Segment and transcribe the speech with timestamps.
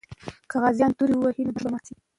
[0.49, 1.93] که غازیان تورو وهي، نو دښمن به مات سي.